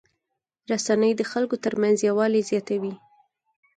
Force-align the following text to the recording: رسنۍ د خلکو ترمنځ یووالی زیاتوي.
رسنۍ 0.71 1.11
د 1.15 1.21
خلکو 1.31 1.55
ترمنځ 1.63 1.97
یووالی 2.07 2.41
زیاتوي. 2.49 2.93